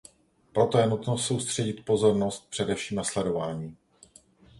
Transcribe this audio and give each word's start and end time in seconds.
Proto 0.53 0.77
je 0.77 0.87
nutno 0.87 1.17
soustředit 1.17 1.73
pozornost 1.85 2.49
především 2.49 2.97
na 2.97 3.03
sledování. 3.03 3.77